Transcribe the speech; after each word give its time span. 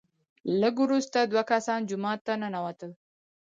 لږ 0.61 0.75
وروسته 0.85 1.17
دوه 1.31 1.43
کسان 1.51 1.79
جومات 1.89 2.19
ته 2.27 2.33
ننوتل، 2.41 2.91